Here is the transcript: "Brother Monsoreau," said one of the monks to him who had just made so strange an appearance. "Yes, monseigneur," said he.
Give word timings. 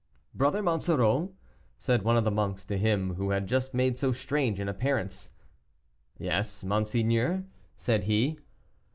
"Brother 0.33 0.63
Monsoreau," 0.63 1.35
said 1.77 2.01
one 2.01 2.17
of 2.17 2.23
the 2.23 2.31
monks 2.31 2.65
to 2.65 2.75
him 2.75 3.13
who 3.13 3.29
had 3.29 3.45
just 3.45 3.75
made 3.75 3.99
so 3.99 4.11
strange 4.11 4.59
an 4.59 4.67
appearance. 4.67 5.29
"Yes, 6.17 6.63
monseigneur," 6.63 7.43
said 7.77 8.05
he. 8.05 8.39